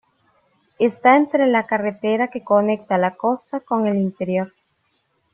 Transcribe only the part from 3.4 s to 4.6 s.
con el interior.